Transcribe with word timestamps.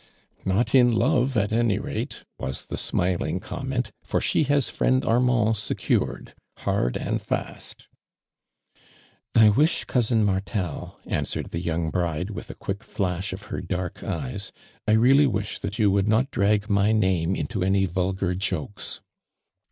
"Not 0.45 0.73
in 0.73 0.91
love 0.91 1.37
at 1.37 1.53
any 1.53 1.77
l 1.77 1.87
ate," 1.87 2.21
was 2.39 2.65
the 2.65 2.77
smiling 2.79 3.39
comment, 3.39 3.91
"for 4.01 4.19
she 4.19 4.45
has 4.45 4.67
friend 4.67 5.05
Armand 5.05 5.57
secured, 5.57 6.33
hard 6.57 6.97
and 6.97 7.21
fast 7.21 7.87
I" 9.35 9.45
"I 9.45 9.49
wish, 9.49 9.85
cousin 9.85 10.25
Mtlrtel," 10.25 10.93
answered 11.05 11.51
the 11.51 11.61
young 11.61 11.91
bride, 11.91 12.31
with 12.31 12.49
a 12.49 12.55
auick 12.55 12.81
flash 12.83 13.31
of 13.31 13.43
her 13.53 13.61
dark 13.61 14.03
eyes," 14.03 14.51
I 14.87 14.93
really 14.93 15.27
wish 15.27 15.59
tliat 15.59 15.77
you 15.77 15.91
would 15.91 16.07
not 16.07 16.31
drag 16.31 16.67
my 16.67 16.91
name 16.91 17.35
into 17.35 17.61
any 17.61 17.85
vulgar 17.85 18.33
jokes." 18.33 19.01